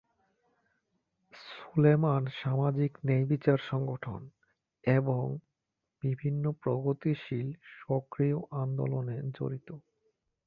[1.33, 4.21] সুলেমান সামাজিক ন্যায়বিচার সংগঠন
[4.83, 5.23] এবং
[6.03, 7.47] বিভিন্ন প্রগতিশীল
[7.79, 9.69] সক্রিয় আন্দোলনে জড়িত।